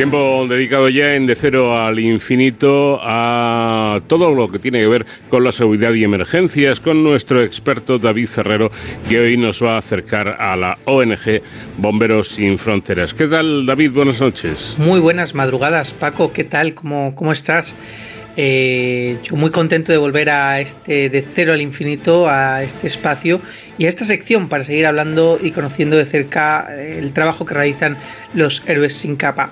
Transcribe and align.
Tiempo 0.00 0.46
dedicado 0.48 0.88
ya 0.88 1.14
en 1.14 1.26
De 1.26 1.34
Cero 1.34 1.78
al 1.78 1.98
Infinito 1.98 2.98
a 3.02 4.00
todo 4.06 4.34
lo 4.34 4.50
que 4.50 4.58
tiene 4.58 4.80
que 4.80 4.86
ver 4.86 5.04
con 5.28 5.44
la 5.44 5.52
seguridad 5.52 5.92
y 5.92 6.04
emergencias 6.04 6.80
con 6.80 7.04
nuestro 7.04 7.42
experto 7.42 7.98
David 7.98 8.26
Ferrero 8.26 8.70
que 9.06 9.20
hoy 9.20 9.36
nos 9.36 9.62
va 9.62 9.74
a 9.74 9.76
acercar 9.76 10.28
a 10.40 10.56
la 10.56 10.78
ONG 10.86 11.42
Bomberos 11.76 12.28
Sin 12.28 12.56
Fronteras. 12.56 13.12
¿Qué 13.12 13.26
tal 13.26 13.66
David? 13.66 13.92
Buenas 13.92 14.22
noches. 14.22 14.74
Muy 14.78 15.00
buenas 15.00 15.34
madrugadas 15.34 15.92
Paco, 15.92 16.32
¿qué 16.32 16.44
tal? 16.44 16.72
¿Cómo, 16.72 17.14
cómo 17.14 17.32
estás? 17.32 17.74
Eh, 18.36 19.18
yo 19.24 19.36
muy 19.36 19.50
contento 19.50 19.92
de 19.92 19.98
volver 19.98 20.30
a 20.30 20.60
este 20.60 21.10
de 21.10 21.22
cero 21.34 21.52
al 21.52 21.60
infinito, 21.60 22.26
a 22.26 22.62
este 22.62 22.86
espacio 22.86 23.42
y 23.76 23.84
a 23.84 23.90
esta 23.90 24.06
sección 24.06 24.48
para 24.48 24.64
seguir 24.64 24.86
hablando 24.86 25.38
y 25.42 25.50
conociendo 25.50 25.98
de 25.98 26.06
cerca 26.06 26.68
el 26.74 27.12
trabajo 27.12 27.44
que 27.44 27.52
realizan 27.52 27.98
los 28.32 28.62
héroes 28.66 28.94
sin 28.94 29.16
capa. 29.16 29.50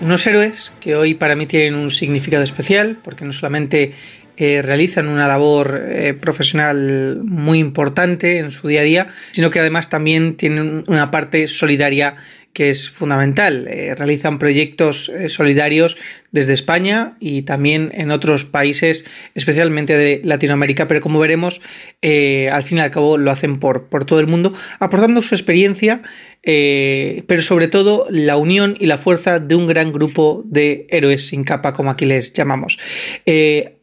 Unos 0.00 0.26
héroes 0.26 0.72
que 0.80 0.96
hoy 0.96 1.12
para 1.12 1.36
mí 1.36 1.46
tienen 1.46 1.74
un 1.74 1.90
significado 1.90 2.42
especial 2.42 2.96
porque 3.04 3.26
no 3.26 3.34
solamente 3.34 3.92
eh, 4.40 4.60
realizan 4.62 5.06
una 5.06 5.28
labor 5.28 5.80
profesional 6.20 7.20
muy 7.22 7.60
importante 7.60 8.38
en 8.38 8.50
su 8.50 8.66
día 8.66 8.80
a 8.80 8.84
día, 8.84 9.06
sino 9.30 9.50
que 9.50 9.60
además 9.60 9.88
también 9.88 10.36
tienen 10.36 10.82
una 10.88 11.12
parte 11.12 11.46
solidaria 11.46 12.16
que 12.52 12.70
es 12.70 12.90
fundamental. 12.90 13.66
Eh, 13.68 13.94
realizan 13.94 14.38
proyectos 14.38 15.08
eh, 15.08 15.28
solidarios 15.28 15.96
desde 16.32 16.52
España 16.52 17.16
y 17.20 17.42
también 17.42 17.90
en 17.94 18.10
otros 18.10 18.44
países, 18.44 19.04
especialmente 19.34 19.96
de 19.96 20.20
Latinoamérica, 20.24 20.88
pero 20.88 21.00
como 21.00 21.20
veremos, 21.20 21.60
eh, 22.02 22.50
al 22.50 22.62
fin 22.64 22.78
y 22.78 22.80
al 22.80 22.90
cabo 22.90 23.18
lo 23.18 23.30
hacen 23.30 23.60
por, 23.60 23.88
por 23.88 24.04
todo 24.04 24.20
el 24.20 24.26
mundo, 24.26 24.52
aportando 24.80 25.22
su 25.22 25.34
experiencia, 25.34 26.02
pero 26.42 27.42
sobre 27.42 27.68
todo 27.68 28.06
la 28.08 28.38
unión 28.38 28.76
y 28.80 28.86
la 28.86 28.96
fuerza 28.96 29.38
de 29.38 29.54
un 29.54 29.66
gran 29.66 29.92
grupo 29.92 30.42
de 30.46 30.86
héroes 30.88 31.26
sin 31.26 31.44
capa, 31.44 31.74
como 31.74 31.90
aquí 31.90 32.06
les 32.06 32.32
llamamos. 32.32 32.78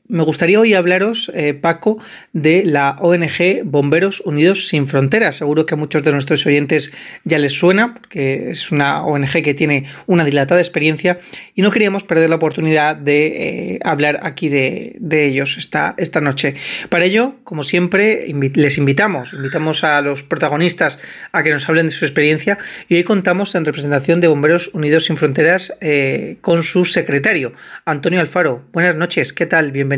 Me 0.09 0.23
gustaría 0.23 0.57
hoy 0.57 0.73
hablaros, 0.73 1.29
eh, 1.33 1.53
Paco, 1.53 1.97
de 2.31 2.63
la 2.63 2.97
ONG 3.01 3.63
Bomberos 3.65 4.21
Unidos 4.21 4.69
Sin 4.69 4.87
Fronteras. 4.87 5.35
Seguro 5.35 5.65
que 5.65 5.73
a 5.73 5.77
muchos 5.77 6.01
de 6.01 6.13
nuestros 6.13 6.45
oyentes 6.45 6.93
ya 7.25 7.37
les 7.39 7.51
suena, 7.51 7.93
porque 7.93 8.51
es 8.51 8.71
una 8.71 9.03
ONG 9.03 9.43
que 9.43 9.53
tiene 9.53 9.83
una 10.05 10.23
dilatada 10.23 10.61
experiencia 10.61 11.19
y 11.55 11.61
no 11.61 11.71
queríamos 11.71 12.05
perder 12.05 12.29
la 12.29 12.37
oportunidad 12.37 12.95
de 12.95 13.73
eh, 13.73 13.79
hablar 13.83 14.21
aquí 14.23 14.47
de, 14.47 14.95
ellos 15.11 15.57
esta, 15.57 16.21
noche. 16.21 16.55
Para 16.87 17.03
ello, 17.03 17.35
como 17.43 17.63
siempre, 17.63 18.33
les 18.55 18.77
invitamos, 18.77 19.33
invitamos 19.33 19.83
a 19.83 19.99
los 19.99 20.23
protagonistas 20.23 20.99
a 21.33 21.43
que 21.43 21.51
nos 21.51 21.67
hablen 21.67 21.87
de 21.87 21.91
su 21.91 22.05
experiencia 22.05 22.57
y 22.87 22.95
hoy 22.95 23.03
contamos 23.03 23.55
en 23.55 23.65
representación 23.65 24.21
de 24.21 24.29
Bomberos 24.29 24.69
Unidos 24.73 25.05
Sin 25.05 25.17
Fronteras 25.17 25.73
eh, 25.81 26.37
con 26.39 26.63
su 26.63 26.85
secretario, 26.85 27.51
Antonio 27.83 28.21
Alfaro. 28.21 28.63
Buenas 28.71 28.95
noches, 28.95 29.33
¿qué 29.33 29.45
tal? 29.45 29.73
Bienvenido. 29.73 29.96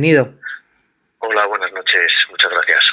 Hola, 1.22 1.46
buenas 1.48 1.72
noches, 1.74 2.14
muchas 2.30 2.50
gracias. 2.50 2.86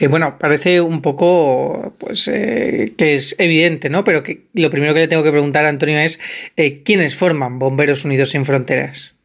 Eh, 0.00 0.06
bueno, 0.06 0.36
parece 0.38 0.82
un 0.82 1.00
poco, 1.00 1.94
pues, 1.98 2.28
eh, 2.28 2.92
que 2.98 3.14
es 3.14 3.34
evidente, 3.38 3.88
¿no? 3.88 4.04
Pero 4.04 4.22
que 4.22 4.42
lo 4.52 4.68
primero 4.68 4.92
que 4.92 5.00
le 5.00 5.08
tengo 5.08 5.22
que 5.22 5.30
preguntar 5.30 5.64
a 5.64 5.70
Antonio 5.70 5.98
es, 5.98 6.20
eh, 6.56 6.82
¿quiénes 6.84 7.16
forman 7.16 7.58
Bomberos 7.58 8.04
Unidos 8.04 8.30
sin 8.30 8.44
Fronteras? 8.44 9.16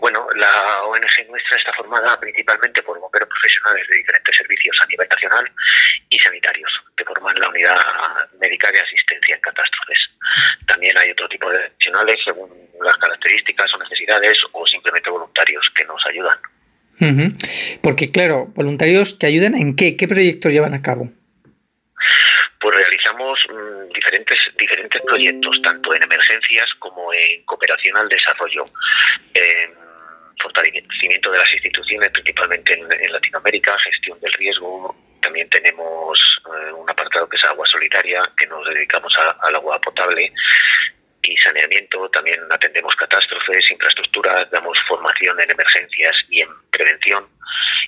Bueno, 0.00 0.28
la 0.36 0.84
ONG 0.84 1.28
nuestra 1.28 1.56
está 1.56 1.72
formada 1.72 2.20
principalmente 2.20 2.84
por 2.84 3.00
bomberos 3.00 3.28
profesionales 3.28 3.84
de 3.88 3.96
diferentes 3.96 4.36
servicios 4.36 4.76
a 4.80 4.86
nivel 4.86 5.08
nacional 5.08 5.50
y 6.08 6.18
sanitarios, 6.20 6.72
que 6.96 7.04
forman 7.04 7.34
la 7.40 7.48
unidad 7.48 7.80
médica 8.40 8.70
de 8.70 8.80
asistencia 8.80 9.34
en 9.34 9.40
catástrofes. 9.40 10.10
También 10.68 10.96
hay 10.96 11.10
otro 11.10 11.28
tipo 11.28 11.50
de 11.50 11.58
profesionales 11.58 12.20
según 12.24 12.67
las 12.82 12.96
características 12.96 13.72
o 13.74 13.78
necesidades 13.78 14.38
o 14.52 14.66
simplemente 14.66 15.10
voluntarios 15.10 15.70
que 15.74 15.84
nos 15.84 16.04
ayudan. 16.06 16.38
Porque 17.80 18.10
claro, 18.10 18.46
voluntarios 18.54 19.14
que 19.14 19.26
ayudan 19.26 19.54
en 19.54 19.76
qué, 19.76 19.96
qué 19.96 20.08
proyectos 20.08 20.52
llevan 20.52 20.74
a 20.74 20.82
cabo. 20.82 21.08
Pues 22.60 22.76
realizamos 22.76 23.38
mm, 23.48 23.92
diferentes 23.94 24.38
diferentes 24.58 25.00
proyectos, 25.02 25.62
tanto 25.62 25.94
en 25.94 26.02
emergencias 26.02 26.66
como 26.80 27.12
en 27.12 27.44
cooperación 27.44 27.96
al 27.96 28.08
desarrollo. 28.08 28.64
En 29.32 29.88
fortalecimiento 30.40 31.30
de 31.30 31.38
las 31.38 31.52
instituciones, 31.52 32.10
principalmente 32.10 32.74
en, 32.74 33.12
Latinoamérica, 33.12 33.76
gestión 33.78 34.18
del 34.20 34.32
riesgo. 34.34 34.94
También 35.20 35.48
tenemos 35.50 36.18
eh, 36.46 36.72
un 36.72 36.88
apartado 36.88 37.28
que 37.28 37.36
es 37.36 37.44
agua 37.44 37.66
solitaria, 37.66 38.22
que 38.36 38.46
nos 38.46 38.66
dedicamos 38.68 39.12
al 39.40 39.54
agua 39.54 39.80
potable 39.80 40.32
y 41.22 41.36
saneamiento, 41.36 42.08
también 42.10 42.40
atendemos 42.50 42.94
catástrofes, 42.96 43.70
infraestructuras, 43.70 44.50
damos 44.50 44.78
formación 44.86 45.40
en 45.40 45.50
emergencias 45.50 46.16
y 46.28 46.40
en 46.40 46.48
prevención. 46.70 47.26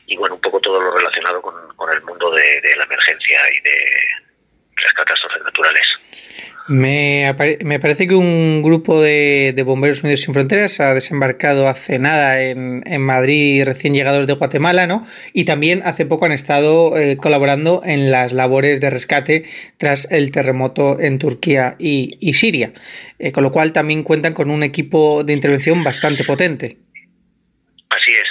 Y 0.06 0.16
bueno, 0.16 0.34
un 0.34 0.40
poco 0.40 0.60
todo 0.60 0.80
lo 0.80 0.96
relacionado 0.96 1.40
con, 1.40 1.54
el 1.92 2.02
mundo 2.02 2.30
de, 2.32 2.60
la 2.76 2.84
emergencia 2.84 3.40
y 3.52 3.60
de 3.60 3.80
las 4.82 4.92
catástrofes 4.92 5.42
naturales. 5.42 5.86
Me, 6.68 7.34
me, 7.64 7.80
parece 7.80 8.06
que 8.06 8.14
un 8.14 8.62
grupo 8.62 9.02
de, 9.02 9.60
Bomberos 9.66 10.04
Unidos 10.04 10.20
Sin 10.20 10.34
Fronteras 10.34 10.78
ha 10.78 10.94
desembarcado 10.94 11.68
hace 11.68 11.98
nada 11.98 12.42
en, 12.42 12.84
en, 12.86 13.02
Madrid, 13.02 13.64
recién 13.64 13.92
llegados 13.92 14.28
de 14.28 14.34
Guatemala, 14.34 14.86
¿no? 14.86 15.04
Y 15.32 15.46
también 15.46 15.82
hace 15.84 16.06
poco 16.06 16.26
han 16.26 16.32
estado 16.32 16.96
eh, 16.96 17.16
colaborando 17.16 17.82
en 17.84 18.12
las 18.12 18.32
labores 18.32 18.80
de 18.80 18.88
rescate 18.88 19.46
tras 19.78 20.06
el 20.12 20.30
terremoto 20.30 21.00
en 21.00 21.18
Turquía 21.18 21.74
y, 21.76 22.32
Siria, 22.34 22.72
eh, 23.18 23.32
con 23.32 23.42
lo 23.42 23.50
cual 23.50 23.72
también 23.72 24.04
cuentan 24.04 24.32
con 24.32 24.48
un 24.48 24.62
equipo 24.62 25.24
de 25.24 25.32
intervención 25.32 25.82
bastante 25.82 26.22
potente. 26.22 26.76
Así 27.88 28.12
es, 28.12 28.29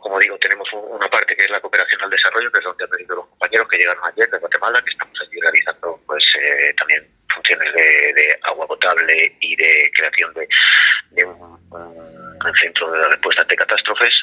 como, 0.00 0.18
digo, 0.18 0.38
tenemos 0.38 0.68
una 0.72 1.08
parte 1.08 1.36
que 1.36 1.44
es 1.44 1.50
la 1.50 1.60
cooperación 1.60 2.02
al 2.02 2.10
desarrollo, 2.10 2.50
que 2.50 2.58
es 2.58 2.64
donde 2.64 2.84
han 2.84 2.90
venido 2.90 3.16
los 3.16 3.26
compañeros 3.28 3.68
que 3.68 3.78
llegaron 3.78 4.04
ayer 4.04 4.30
de 4.30 4.38
Guatemala, 4.38 4.82
que 4.82 4.90
estamos 4.90 5.20
allí 5.20 5.40
realizando 5.40 6.00
pues 6.06 6.24
eh, 6.40 6.74
también 6.76 7.06
funciones 7.34 7.72
de, 7.74 8.38
agua 8.42 8.66
potable 8.66 9.36
y 9.40 9.56
de 9.56 9.90
creación 9.94 10.32
de, 10.34 11.24
un, 11.24 12.56
centro 12.60 12.90
de 12.90 13.08
respuesta 13.08 13.42
ante 13.42 13.56
catástrofes. 13.56 14.14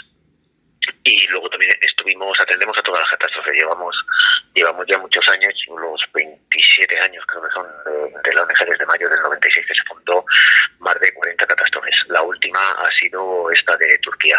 Y 1.05 1.27
luego 1.29 1.49
también 1.49 1.71
estuvimos 1.81 2.37
atendemos 2.39 2.77
a 2.77 2.81
todas 2.81 3.01
las 3.01 3.09
catástrofes. 3.11 3.53
Llevamos 3.53 3.95
llevamos 4.53 4.85
ya 4.87 4.97
muchos 4.97 5.25
años 5.29 5.53
los 5.67 6.01
27 6.13 6.99
años 6.99 7.23
creo 7.27 7.43
que 7.43 7.51
son 7.51 7.67
de, 8.23 8.33
la 8.33 8.43
ONG 8.43 8.65
desde 8.69 8.85
mayo 8.85 9.09
del 9.09 9.21
96 9.21 9.65
que 9.67 9.75
se 9.75 9.83
fundó 9.83 10.25
más 10.79 10.99
de 10.99 11.13
40 11.13 11.45
catástrofes. 11.45 11.95
La 12.07 12.21
última 12.21 12.59
ha 12.73 12.91
sido 12.91 13.49
esta 13.51 13.75
de 13.77 13.97
Turquía 13.99 14.37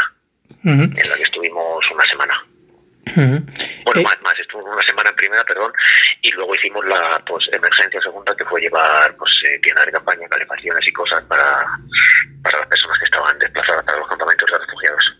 en 0.64 0.90
la 0.90 1.16
que 1.16 1.22
estuvimos 1.22 1.90
una 1.92 2.06
semana 2.06 2.34
bueno, 3.14 4.00
eh, 4.00 4.02
más, 4.02 4.16
más, 4.22 4.38
estuvo 4.38 4.64
una 4.64 4.82
semana 4.82 5.10
en 5.10 5.16
primera, 5.16 5.44
perdón, 5.44 5.72
y 6.22 6.30
luego 6.32 6.54
hicimos 6.54 6.84
la 6.86 7.22
pues, 7.26 7.48
emergencia 7.52 8.00
segunda, 8.00 8.34
que 8.36 8.44
fue 8.44 8.60
llevar 8.60 9.14
pues, 9.16 9.30
eh, 9.46 9.58
tiendas 9.62 9.86
de 9.86 9.92
campaña, 9.92 10.26
calefacciones 10.28 10.86
y 10.86 10.92
cosas 10.92 11.22
para, 11.24 11.66
para 12.42 12.58
las 12.58 12.66
personas 12.66 12.98
que 12.98 13.04
estaban 13.04 13.38
desplazadas 13.38 13.84
para 13.84 13.98
los 13.98 14.08
campamentos 14.08 14.50
de 14.50 14.58
refugiados. 14.58 15.14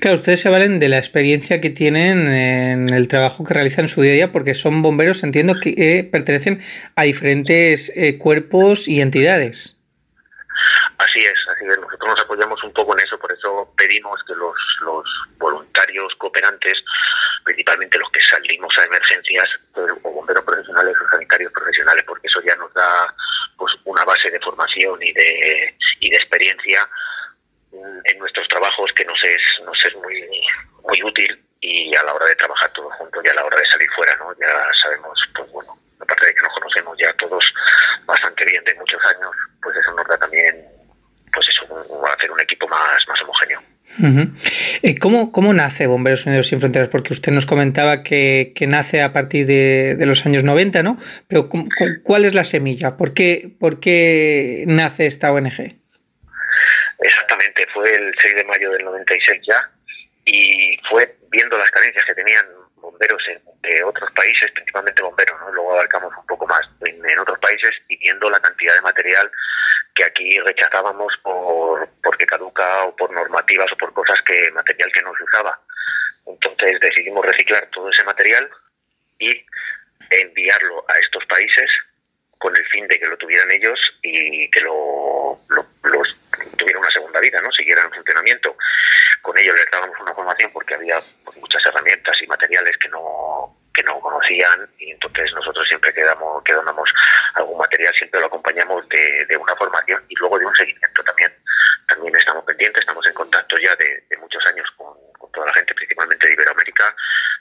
Claro, 0.00 0.14
ustedes 0.14 0.40
se 0.40 0.48
valen 0.48 0.78
de 0.78 0.88
la 0.88 0.96
experiencia 0.96 1.60
que 1.60 1.68
tienen 1.68 2.26
en 2.26 2.88
el 2.88 3.06
trabajo 3.06 3.44
que 3.44 3.52
realizan 3.52 3.84
en 3.84 3.88
su 3.90 4.00
día 4.00 4.12
a 4.12 4.14
día, 4.14 4.32
porque 4.32 4.54
son 4.54 4.80
bomberos, 4.80 5.22
entiendo 5.22 5.60
que 5.60 5.74
eh, 5.76 6.04
pertenecen 6.04 6.62
a 6.94 7.02
diferentes 7.02 7.92
cuerpos 8.18 8.88
y 8.88 9.02
entidades. 9.02 9.75
Así 10.98 11.24
es, 11.24 11.38
así 11.48 11.64
es. 11.68 11.78
Nosotros 11.78 12.08
nos 12.08 12.24
apoyamos 12.24 12.62
un 12.64 12.72
poco 12.72 12.96
en 12.96 13.04
eso, 13.04 13.18
por 13.18 13.30
eso 13.30 13.72
pedimos 13.76 14.22
que 14.24 14.34
los, 14.34 14.56
los 14.80 15.04
voluntarios 15.38 16.14
cooperantes, 16.16 16.82
principalmente 17.44 17.98
los 17.98 18.10
que 18.10 18.20
salimos 18.24 18.72
a 18.78 18.84
emergencias, 18.84 19.48
pues, 19.74 19.92
o 20.02 20.10
bomberos 20.10 20.44
profesionales 20.44 20.96
o 20.98 21.10
sanitarios 21.10 21.52
profesionales, 21.52 22.04
porque 22.06 22.26
eso 22.26 22.40
ya 22.42 22.56
nos 22.56 22.72
da 22.72 23.14
pues 23.58 23.74
una 23.84 24.04
base 24.04 24.30
de 24.30 24.40
formación 24.40 25.02
y 25.02 25.12
de, 25.12 25.74
y 26.00 26.10
de 26.10 26.16
experiencia 26.16 26.88
en 28.04 28.18
nuestros 28.18 28.48
trabajos 28.48 28.90
que 28.94 29.04
nos 29.04 29.22
es, 29.24 29.42
nos 29.64 29.84
es 29.84 29.94
muy, 29.96 30.22
muy 30.82 31.02
útil 31.02 31.42
y 31.60 31.94
a 31.94 32.02
la 32.04 32.14
hora 32.14 32.26
de 32.26 32.36
trabajar 32.36 32.70
todos 32.72 32.92
juntos 32.94 33.22
y 33.24 33.28
a 33.28 33.34
la 33.34 33.44
hora 33.44 33.58
de 33.58 33.66
salir 33.66 33.90
fuera, 33.94 34.14
¿no? 34.16 34.32
Ya 34.38 34.46
sabemos, 34.82 35.18
pues 35.34 35.50
bueno, 35.52 35.78
aparte 36.00 36.26
de 36.26 36.34
que 36.34 36.42
nos 36.42 36.54
conocemos 36.54 36.96
ya 36.98 37.12
todos 37.14 37.44
bastante 38.04 38.44
bien 38.44 38.62
de 38.64 38.74
muchos 38.74 39.04
años, 39.04 39.30
pues 39.62 39.76
eso 39.76 39.92
nos 39.92 40.06
da 40.06 40.16
también, 40.18 40.64
pues 41.32 41.48
eso, 41.48 41.66
hacer 42.26 42.30
un 42.30 42.40
equipo 42.40 42.68
más, 42.68 43.06
más 43.08 43.22
homogéneo. 43.22 43.60
Eh, 44.82 44.98
¿Cómo, 44.98 45.32
¿Cómo, 45.32 45.54
nace 45.54 45.86
Bomberos 45.86 46.26
Unidos 46.26 46.48
Sin 46.48 46.60
Fronteras? 46.60 46.88
Porque 46.88 47.12
usted 47.12 47.32
nos 47.32 47.46
comentaba 47.46 48.02
que, 48.02 48.52
que 48.54 48.66
nace 48.66 49.00
a 49.00 49.12
partir 49.12 49.46
de, 49.46 49.94
de, 49.96 50.06
los 50.06 50.26
años 50.26 50.44
90, 50.44 50.82
¿no? 50.82 50.98
Pero 51.28 51.48
¿cuál 52.02 52.24
es 52.24 52.34
la 52.34 52.44
semilla? 52.44 52.96
¿Por 52.96 53.14
qué, 53.14 53.48
¿Por 53.58 53.80
qué 53.80 54.64
nace 54.66 55.06
esta 55.06 55.32
ONG? 55.32 55.76
Exactamente, 56.98 57.66
fue 57.72 57.94
el 57.94 58.12
6 58.20 58.36
de 58.36 58.44
mayo 58.44 58.70
del 58.72 58.84
96 58.84 59.40
ya 59.46 59.70
y 60.24 60.78
fue 60.90 61.16
viendo 61.30 61.56
las 61.56 61.70
carencias 61.70 62.04
que 62.04 62.14
tenían 62.14 62.44
bomberos 62.90 63.22
en, 63.28 63.40
de 63.62 63.82
otros 63.84 64.10
países, 64.12 64.50
principalmente 64.52 65.02
bomberos, 65.02 65.40
¿no? 65.40 65.52
luego 65.52 65.72
abarcamos 65.72 66.12
un 66.16 66.26
poco 66.26 66.46
más 66.46 66.60
en, 66.84 67.18
otros 67.18 67.38
países 67.40 67.70
y 67.88 67.96
viendo 67.96 68.30
la 68.30 68.40
cantidad 68.40 68.74
de 68.74 68.80
material 68.82 69.30
que 69.94 70.04
aquí 70.04 70.38
rechazábamos 70.40 71.16
por 71.22 71.88
porque 72.02 72.26
caduca 72.26 72.84
o 72.84 72.94
por 72.94 73.10
normativas 73.12 73.72
o 73.72 73.76
por 73.76 73.92
cosas 73.92 74.20
que 74.22 74.50
material 74.52 74.92
que 74.92 75.02
no 75.02 75.12
se 75.16 75.24
usaba. 75.24 75.58
Entonces 76.26 76.78
decidimos 76.80 77.24
reciclar 77.24 77.66
todo 77.72 77.90
ese 77.90 78.04
material 78.04 78.48
y 79.18 79.44
enviarlo 80.10 80.84
a 80.88 80.98
estos 80.98 81.24
países 81.26 81.70
con 82.38 82.54
el 82.54 82.66
fin 82.66 82.86
de 82.86 82.98
que 82.98 83.06
lo 83.06 83.16
tuvieran 83.16 83.50
ellos 83.50 83.80
y 84.02 84.50
que 84.50 84.60
lo, 84.60 85.40
los 85.82 86.16
tuviera 86.66 86.80
una 86.80 86.90
segunda 86.90 87.20
vida, 87.20 87.40
¿no? 87.40 87.52
Siguieran 87.52 87.86
en 87.86 87.92
funcionamiento. 87.92 88.56
Con 89.22 89.38
ello 89.38 89.54
les 89.54 89.70
dábamos 89.70 89.96
una 90.00 90.14
formación 90.14 90.50
porque 90.52 90.74
había 90.74 91.00
muchas 91.36 91.64
herramientas 91.64 92.20
y 92.20 92.26
materiales 92.26 92.76
que 92.78 92.88
no 92.88 93.56
que 93.76 93.82
no 93.82 94.00
conocían 94.00 94.66
y 94.78 94.90
entonces 94.90 95.30
nosotros 95.34 95.68
siempre 95.68 95.92
quedamos, 95.92 96.42
que 96.42 96.54
donamos 96.54 96.88
algún 97.34 97.58
material 97.58 97.94
siempre 97.94 98.18
lo 98.20 98.26
acompañamos 98.26 98.88
de, 98.88 99.26
de, 99.26 99.36
una 99.36 99.54
formación 99.54 100.02
y 100.08 100.16
luego 100.16 100.38
de 100.38 100.46
un 100.46 100.56
seguimiento 100.56 101.04
también. 101.04 101.30
También 101.86 102.16
estamos 102.16 102.42
pendientes, 102.44 102.80
estamos 102.80 103.06
en 103.06 103.12
contacto 103.12 103.58
ya 103.58 103.76
de, 103.76 104.02
de 104.08 104.16
muchos 104.16 104.44
años 104.46 104.66
con, 104.76 104.96
con, 105.18 105.30
toda 105.30 105.46
la 105.46 105.52
gente, 105.52 105.74
principalmente 105.74 106.26
de 106.26 106.32
Iberoamérica. 106.32 106.96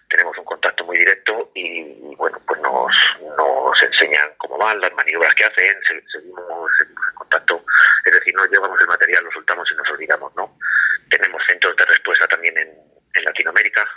Tenemos 0.09 0.37
un 0.37 0.43
contacto 0.43 0.83
muy 0.83 0.97
directo 0.97 1.51
y, 1.55 2.13
bueno, 2.15 2.39
pues 2.45 2.59
nos, 2.59 2.91
nos 3.37 3.81
enseñan 3.81 4.29
cómo 4.37 4.57
van, 4.57 4.79
las 4.81 4.93
maniobras 4.93 5.33
que 5.35 5.45
hacen, 5.45 5.75
seguimos, 6.11 6.69
seguimos 6.77 7.09
en 7.09 7.15
contacto. 7.15 7.63
Es 8.05 8.13
decir, 8.13 8.35
no 8.35 8.45
llevamos 8.45 8.79
el 8.81 8.87
material, 8.87 9.23
lo 9.23 9.31
soltamos 9.31 9.71
y 9.71 9.75
nos 9.75 9.89
olvidamos, 9.89 10.35
¿no? 10.35 10.57
Tenemos 11.09 11.41
centros 11.47 11.75
de 11.77 11.85
respuesta 11.85 12.27
también 12.27 12.57
en, 12.57 12.69
en 13.13 13.23
Latinoamérica, 13.23 13.87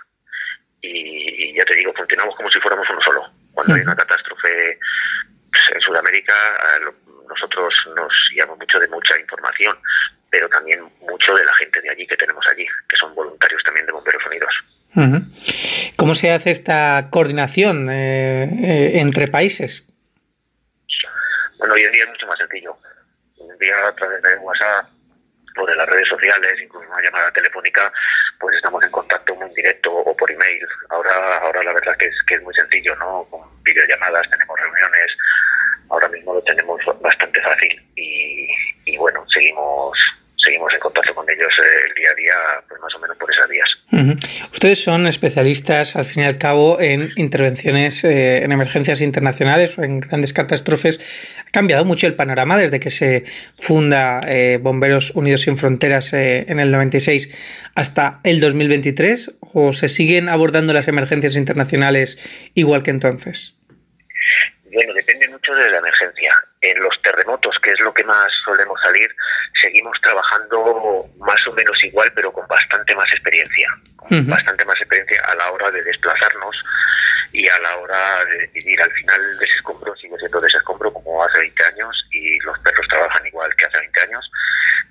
y, 0.80 1.54
ya 1.56 1.64
te 1.64 1.75
digo, 1.75 1.92
funcionamos 1.94 2.37
como 2.37 2.50
si 2.50 2.60
fuéramos 2.60 2.88
uno 2.90 3.00
solo. 3.02 3.30
Cuando 3.69 3.82
hay 3.82 3.87
una 3.87 3.97
catástrofe 3.97 4.79
pues, 5.50 5.62
en 5.75 5.81
Sudamérica, 5.82 6.32
nosotros 7.29 7.75
nos 7.94 8.12
guiamos 8.32 8.59
mucho 8.59 8.79
de 8.79 8.88
mucha 8.88 9.20
información, 9.20 9.76
pero 10.31 10.49
también 10.49 10.81
mucho 11.00 11.35
de 11.35 11.44
la 11.44 11.53
gente 11.56 11.82
de 11.82 11.91
allí 11.91 12.06
que 12.06 12.17
tenemos 12.17 12.47
allí, 12.49 12.67
que 12.88 12.97
son 12.97 13.15
voluntarios 13.15 13.62
también 13.65 13.85
de 13.85 13.93
Bomberos 13.93 14.25
Unidos. 14.26 14.55
¿Cómo 15.97 16.15
se 16.15 16.32
hace 16.32 16.50
esta 16.50 17.09
coordinación 17.11 17.91
eh, 17.91 18.44
eh, 18.44 19.00
entre 19.00 19.29
países? 19.29 19.87
Bueno, 21.59 21.75
hoy 21.75 21.82
en 21.82 21.93
día 21.93 22.05
es 22.05 22.09
mucho 22.09 22.26
más 22.26 22.38
sencillo. 22.38 22.75
Hoy 23.37 23.50
en 23.50 23.59
día 23.59 23.87
a 23.87 23.94
través 23.94 24.23
de 24.23 24.37
WhatsApp 24.38 24.87
o 25.59 25.67
de 25.67 25.76
las 25.76 25.88
redes 25.88 26.09
sociales, 26.09 26.55
incluso 26.62 26.88
una 26.88 27.03
llamada 27.03 27.31
telefónica, 27.32 27.93
pues 28.40 28.56
estamos 28.56 28.82
en 28.82 28.90
contacto 28.90 29.35
muy 29.35 29.49
directo 29.55 29.93
o 29.93 30.17
por 30.17 30.31
email. 30.31 30.67
Ahora, 30.90 31.38
ahora 31.38 31.62
la 31.62 31.73
verdad 31.73 31.96
que 31.99 32.06
es, 32.06 32.23
que 32.26 32.35
es 32.35 32.43
muy 32.43 32.55
sencillo, 32.55 32.94
¿no? 32.96 33.25
Con 33.31 33.40
videollamadas 33.62 34.29
tenemos 34.31 34.58
reuniones, 34.58 35.17
ahora 35.90 36.08
mismo 36.08 36.35
lo 36.35 36.43
tenemos 36.43 36.81
bastante 37.00 37.40
fácil 37.40 37.82
y, 37.96 38.49
y 38.85 38.96
bueno, 38.96 39.25
seguimos 39.29 39.99
seguimos 40.49 40.73
en 40.73 40.81
contacto 40.81 41.15
con 41.15 41.29
ellos 41.29 41.53
eh, 41.59 41.89
el 41.89 41.95
día 41.95 42.11
a 42.11 42.15
día, 42.15 42.35
pues 42.67 42.81
más 42.81 42.95
o 42.95 42.99
menos 42.99 43.17
por 43.19 43.31
esas 43.31 43.49
vías. 43.50 43.69
Ustedes 44.53 44.83
son 44.83 45.06
especialistas, 45.06 45.95
al 45.95 46.06
fin 46.06 46.23
y 46.23 46.27
al 46.27 46.39
cabo, 46.39 46.81
en 46.81 47.11
intervenciones 47.17 48.03
eh, 48.05 48.43
en 48.43 48.53
emergencias 48.53 49.03
internacionales 49.03 49.79
o 49.79 49.83
en 49.83 50.00
grandes 50.00 50.33
catástrofes. 50.33 51.00
¿Ha 51.47 51.50
cambiado 51.50 51.85
mucho 51.85 52.06
el 52.06 52.15
panorama 52.15 52.56
desde 52.56 52.81
que 52.81 52.89
se 52.91 53.25
funda 53.61 54.21
eh, 54.27 54.59
Bomberos 54.61 55.11
Unidos 55.11 55.43
sin 55.43 55.59
Fronteras 55.59 56.12
en 56.15 56.61
el 56.61 56.71
96 56.71 57.31
hasta 57.75 58.21
el 58.25 58.41
2023? 58.41 59.35
¿O 59.53 59.75
se 59.75 59.89
siguen 59.91 60.31
abordando 60.31 60.73
las 60.73 60.89
emergencias 60.89 61.37
internacionales 61.37 62.19
igual 62.55 62.83
que 62.83 62.91
entonces? 62.91 63.55
Bueno, 64.73 64.95
depende 64.95 65.27
mucho 65.49 65.62
de 65.62 65.71
la 65.71 65.79
emergencia. 65.79 66.35
En 66.61 66.81
los 66.81 67.00
terremotos, 67.03 67.56
que 67.62 67.73
es 67.73 67.81
lo 67.81 67.93
que 67.95 68.05
más 68.05 68.33
solemos 68.45 68.81
salir, 68.83 69.09
seguimos 69.61 69.99
trabajando 70.00 71.09
más 71.19 71.47
o 71.47 71.53
menos 71.53 71.83
igual, 71.85 72.11
pero 72.15 72.33
con 72.33 72.47
bastante 72.49 72.95
más 72.95 73.11
experiencia. 73.12 73.69
Bastante 74.11 74.65
más 74.65 74.79
experiencia 74.81 75.21
a 75.27 75.35
la 75.35 75.53
hora 75.53 75.71
de 75.71 75.83
desplazarnos 75.83 76.65
y 77.33 77.47
a 77.47 77.59
la 77.61 77.77
hora 77.77 78.25
de 78.25 78.39
decidir. 78.39 78.81
Al 78.81 78.91
final, 78.93 79.39
ese 79.41 79.55
escombro 79.56 79.95
sigue 79.97 80.17
siendo 80.19 80.45
ese 80.47 80.56
escombro 80.56 80.93
como 80.93 81.23
hace 81.23 81.39
20 81.39 81.65
años 81.67 82.06
y 82.11 82.39
los 82.41 82.59
perros 82.61 82.89
trabajan 82.89 83.27
igual 83.27 83.55
que 83.56 83.67
hace 83.67 83.79
20 83.79 84.00
años, 84.00 84.31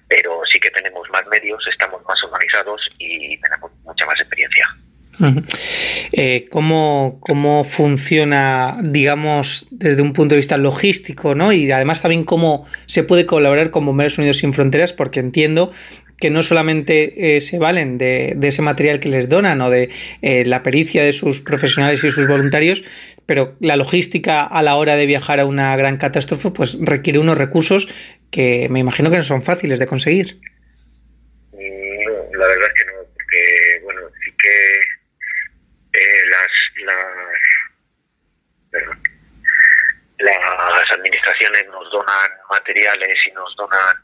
pero 0.08 0.42
sí 0.46 0.60
que 0.60 0.70
tenemos 0.72 1.10
más 1.10 1.26
medios, 1.28 1.66
estamos 1.68 2.04
más 2.06 2.24
organizados 2.24 2.90
y 3.00 3.40
tenemos 3.42 3.72
mucha 3.84 4.06
más 4.06 4.20
experiencia. 4.20 4.68
Eh, 6.12 6.48
¿cómo, 6.52 7.18
¿Cómo 7.22 7.64
funciona, 7.64 8.78
digamos, 8.84 9.68
desde 9.72 10.02
un 10.02 10.14
punto 10.14 10.36
de 10.36 10.38
vista 10.38 10.58
logístico, 10.58 11.36
¿no? 11.36 11.52
Y 11.52 11.72
además 11.72 12.02
también 12.02 12.24
cómo 12.24 12.66
se 12.86 13.04
puede 13.04 13.26
colaborar 13.26 13.72
con 13.72 13.86
Bomberos 13.86 14.18
Unidos 14.18 14.38
sin 14.38 14.54
Fronteras, 14.54 14.94
porque 14.94 15.20
entiendo 15.20 15.72
que 16.20 16.30
no 16.30 16.42
solamente 16.42 17.36
eh, 17.36 17.42
se 17.42 17.60
valen 17.60 17.98
de, 17.98 18.38
ese 18.42 18.62
material 18.62 19.00
que 19.00 19.10
les 19.10 19.30
donan 19.30 19.62
o 19.62 19.70
de 19.70 19.90
eh, 20.22 20.46
la 20.46 20.64
pericia 20.64 21.04
de 21.04 21.14
sus 21.14 21.42
profesionales 21.42 22.04
y 22.04 22.10
sus 22.10 22.28
voluntarios, 22.28 22.84
pero 23.26 23.56
la 23.60 23.76
logística 23.76 24.44
a 24.44 24.62
la 24.64 24.76
hora 24.76 24.96
de 24.96 25.06
viajar 25.06 25.40
a 25.40 25.46
una 25.46 25.76
gran 25.76 25.98
catástrofe 25.98 26.52
pues 26.52 26.78
requiere 26.82 27.20
unos 27.20 27.38
recursos 27.38 27.88
que 28.32 28.68
me 28.70 28.80
imagino 28.80 29.12
que 29.12 29.18
no 29.18 29.24
son 29.24 29.44
fáciles 29.44 29.80
de 29.80 29.88
conseguir. 29.88 30.40
la 31.54 32.48
verdad 32.48 32.68
es 32.68 32.84
que 32.84 32.92
no, 32.92 32.94
porque 33.14 33.82
bueno, 33.84 34.02
sí 34.24 34.32
que 34.42 36.00
eh, 36.00 36.26
las, 40.20 40.92
administraciones 40.92 41.68
nos 41.68 41.92
donan 41.92 42.32
materiales 42.50 43.28
y 43.28 43.32
nos 43.32 43.56
donan 43.56 43.96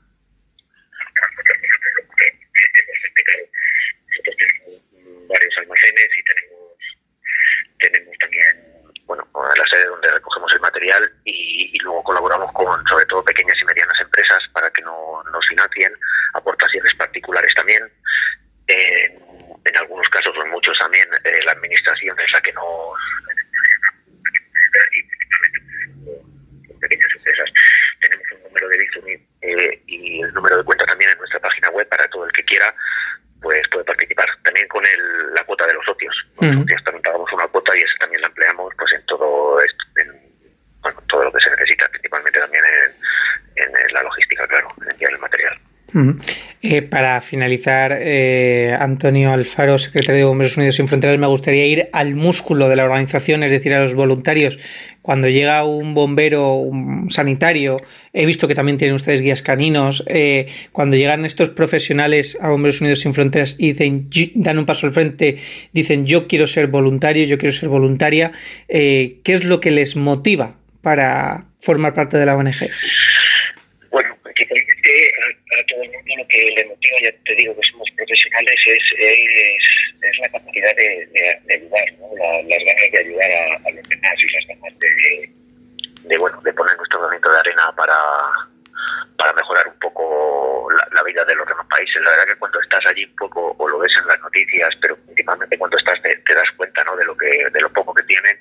tenemos 4.28 4.82
varios 5.28 5.58
almacenes 5.58 6.10
y 6.18 6.24
tenemos 6.24 6.78
tenemos 7.80 8.18
también 8.20 8.94
bueno 9.06 9.28
la 9.56 9.66
sede 9.66 9.86
donde 9.86 10.12
recogemos 10.12 10.52
el 10.54 10.60
material 10.60 11.14
y, 11.26 11.78
luego 11.80 12.04
colaboramos 12.04 12.52
con 12.54 12.84
todo 13.08 13.24
pequeñas 13.26 13.60
y 13.62 13.66
medianas 13.66 14.00
empresas 14.00 14.48
para 14.54 14.70
que 14.72 14.82
no, 14.82 15.24
nos 15.32 15.48
financien 15.48 15.94
aportaciones 16.34 16.94
particulares 16.96 17.54
también 17.56 17.84
en 19.66 19.78
algunos 19.78 20.08
casos, 20.10 20.36
o 20.38 20.44
en 20.44 20.52
muchos 20.52 20.78
también, 20.78 21.08
eh, 21.24 21.33
la 21.46 21.52
administración 21.54 22.20
es 22.20 22.32
la 22.32 22.42
que 22.42 22.54
nos 22.54 23.00
pequeñas 26.84 27.10
empresas. 27.16 27.50
Tenemos 28.02 28.26
un 28.36 28.44
número 28.44 28.68
de 28.70 28.78
Bizum 28.78 29.04
eh, 29.08 29.82
y 29.88 30.22
el 30.22 30.34
número 30.34 30.58
de 30.58 30.64
cuenta 30.64 30.86
también 30.86 31.12
en 31.12 31.18
nuestra 31.18 31.40
página 31.40 31.70
web 31.70 31.88
para 31.88 32.08
todo 32.10 32.26
el 32.26 32.32
que 32.32 32.44
quiera 32.44 32.74
pues 33.42 33.68
puede 33.70 33.86
participar. 33.86 34.28
También 34.44 34.68
con 34.68 34.84
el, 34.86 35.34
la 35.34 35.44
cuota 35.44 35.68
de 35.68 35.74
los 35.74 35.86
socios. 35.86 36.16
Los 36.40 36.56
socios 36.56 36.84
también 36.84 37.04
pagamos 37.04 37.32
una 37.34 37.48
cuota 37.48 37.76
y 37.76 37.82
esa 37.82 37.96
también 38.00 38.22
la 38.22 38.28
empleamos 38.28 38.74
pues 38.78 38.92
en 38.94 39.06
todo 39.06 39.62
esto, 39.62 39.84
en, 39.98 40.12
bueno, 40.82 41.02
todo 41.08 41.24
lo 41.26 41.32
que 41.32 41.42
se 41.42 41.50
necesita, 41.52 41.88
principalmente 41.90 42.40
también 42.40 42.64
en, 43.56 43.64
en 43.64 43.94
la 43.94 44.04
logística, 44.04 44.48
claro, 44.48 44.70
en 44.82 44.92
enviar 44.92 45.12
el 45.12 45.20
material. 45.20 45.60
Eh, 46.66 46.82
para 46.82 47.20
finalizar, 47.20 47.92
eh, 48.00 48.74
Antonio 48.80 49.34
Alfaro, 49.34 49.78
secretario 49.78 50.20
de 50.20 50.24
Bomberos 50.24 50.56
Unidos 50.56 50.76
sin 50.76 50.88
Fronteras, 50.88 51.20
me 51.20 51.28
gustaría 51.28 51.66
ir 51.66 51.90
al 51.92 52.16
músculo 52.16 52.70
de 52.70 52.78
la 52.78 52.86
organización, 52.86 53.44
es 53.44 53.52
decir, 53.52 53.74
a 53.74 53.82
los 53.82 53.94
voluntarios. 53.96 54.58
Cuando 55.02 55.28
llega 55.28 55.66
un 55.66 55.94
bombero 55.94 56.54
un 56.54 57.12
sanitario, 57.12 57.82
he 58.14 58.26
visto 58.26 58.48
que 58.48 58.56
también 58.56 58.78
tienen 58.78 58.96
ustedes 58.96 59.20
guías 59.20 59.42
caninos, 59.42 60.06
eh, 60.08 60.48
cuando 60.72 60.96
llegan 60.96 61.26
estos 61.26 61.50
profesionales 61.50 62.38
a 62.40 62.48
Bomberos 62.48 62.80
Unidos 62.80 63.02
sin 63.02 63.14
Fronteras 63.14 63.58
y 63.60 63.74
dicen, 63.74 64.10
dan 64.36 64.58
un 64.58 64.66
paso 64.66 64.88
al 64.88 64.94
frente, 64.94 65.40
dicen 65.74 66.06
yo 66.06 66.30
quiero 66.30 66.48
ser 66.48 66.68
voluntario, 66.68 67.26
yo 67.26 67.38
quiero 67.38 67.52
ser 67.52 67.68
voluntaria, 67.68 68.32
¿qué 68.70 69.22
es 69.26 69.44
lo 69.44 69.60
que 69.60 69.72
les 69.72 69.98
motiva 69.98 70.56
para 70.82 71.44
formar 71.60 71.94
parte 71.94 72.16
de 72.16 72.26
la 72.26 72.38
ONG? 72.38 72.70
A 74.84 75.66
todo 75.68 75.84
el 75.84 75.92
mundo 75.92 76.14
lo 76.18 76.28
que 76.28 76.52
le 76.56 76.66
motiva, 76.66 76.98
ya 77.02 77.12
te 77.26 77.36
digo 77.36 77.56
que 77.56 77.68
somos 77.72 77.90
profesionales, 77.96 78.56
es, 78.66 78.94
es, 79.00 80.20
la 80.20 80.30
capacidad 80.30 80.76
de, 80.76 81.08
de, 81.46 81.54
ayudar, 81.54 81.94
¿no? 82.00 82.08
las 82.50 82.64
ganas 82.64 82.92
de 82.92 83.00
ayudar 83.00 83.32
a, 83.32 83.72
los 83.72 83.90
demás 83.90 84.14
y 84.18 84.34
las 84.34 84.48
ganas 84.48 84.80
de, 84.80 85.30
de, 86.04 86.18
bueno, 86.18 86.42
de 86.42 86.54
poner 86.54 86.76
nuestro 86.78 87.02
granito 87.02 87.32
de 87.32 87.40
arena 87.40 87.74
para, 87.78 87.96
para 89.18 89.34
mejorar 89.34 89.68
un 89.68 89.80
poco 89.80 90.68
la, 90.92 91.04
vida 91.04 91.24
de 91.26 91.36
los 91.36 91.48
demás 91.48 91.68
países. 91.70 92.02
La 92.02 92.12
verdad 92.12 92.28
que 92.28 92.40
cuando 92.40 92.62
estás 92.62 92.86
allí 92.86 93.06
un 93.06 93.16
poco, 93.16 93.56
o 93.58 93.68
lo 93.68 93.80
ves 93.80 93.92
en 93.98 94.08
las 94.08 94.20
noticias, 94.20 94.76
pero 94.82 94.98
últimamente 95.08 95.58
cuando 95.58 95.78
estás 95.78 96.02
te, 96.02 96.34
das 96.34 96.52
cuenta 96.58 96.84
¿no? 96.84 96.96
de 96.98 97.06
lo 97.06 97.16
que 97.16 97.46
de 97.52 97.62
lo 97.62 97.72
poco 97.72 97.94
que 97.94 98.04
tienen 98.04 98.38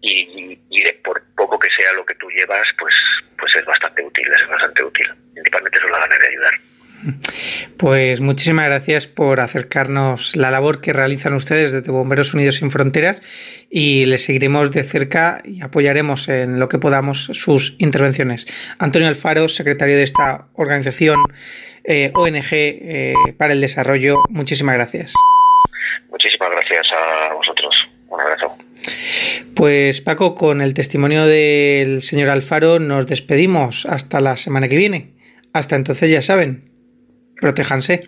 y, 0.00 0.58
y 0.70 0.82
de 0.82 0.92
por 1.04 1.22
poco 1.34 1.58
que 1.58 1.70
sea 1.70 1.92
lo 1.94 2.06
que 2.06 2.14
tú 2.14 2.28
llevas, 2.30 2.66
pues 2.78 2.94
pues 3.38 3.54
es 3.54 3.64
bastante 3.64 4.02
útil, 4.04 4.26
es 4.32 4.48
bastante 4.48 4.82
útil. 4.82 5.25
Principalmente 5.36 5.78
son 5.80 5.92
las 5.92 6.00
ganas 6.00 6.18
de 6.18 6.26
ayudar. 6.26 6.54
Pues 7.76 8.20
muchísimas 8.20 8.66
gracias 8.66 9.06
por 9.06 9.40
acercarnos 9.40 10.34
la 10.34 10.50
labor 10.50 10.80
que 10.80 10.94
realizan 10.94 11.34
ustedes 11.34 11.72
desde 11.72 11.92
Bomberos 11.92 12.32
Unidos 12.32 12.56
sin 12.56 12.70
Fronteras 12.70 13.22
y 13.70 14.06
les 14.06 14.24
seguiremos 14.24 14.70
de 14.70 14.82
cerca 14.82 15.42
y 15.44 15.60
apoyaremos 15.60 16.28
en 16.28 16.58
lo 16.58 16.70
que 16.70 16.78
podamos 16.78 17.24
sus 17.34 17.76
intervenciones. 17.78 18.46
Antonio 18.78 19.08
Alfaro, 19.08 19.48
secretario 19.48 19.96
de 19.96 20.04
esta 20.04 20.46
organización 20.54 21.20
eh, 21.84 22.12
ONG 22.14 22.48
eh, 22.50 23.14
para 23.36 23.52
el 23.52 23.60
Desarrollo, 23.60 24.22
muchísimas 24.30 24.76
gracias. 24.76 25.12
Muchísimas 26.10 26.50
gracias 26.50 26.86
a 26.92 27.34
vosotros. 27.34 27.76
Un 28.08 28.20
abrazo. 28.20 28.56
Pues 29.54 30.00
Paco, 30.00 30.34
con 30.34 30.62
el 30.62 30.72
testimonio 30.72 31.26
del 31.26 32.02
señor 32.02 32.30
Alfaro 32.30 32.78
nos 32.78 33.06
despedimos 33.06 33.84
hasta 33.84 34.20
la 34.20 34.36
semana 34.36 34.68
que 34.68 34.76
viene. 34.76 35.15
Hasta 35.56 35.74
entonces 35.74 36.10
ya 36.10 36.20
saben, 36.20 36.70
protéjanse. 37.40 38.04